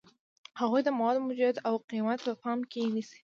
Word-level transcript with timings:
هغوی 0.59 0.81
د 0.83 0.89
موادو 0.97 1.23
موجودیت 1.25 1.57
او 1.67 1.75
قیمت 1.91 2.19
په 2.25 2.33
پام 2.43 2.59
کې 2.71 2.81
نیسي. 2.95 3.19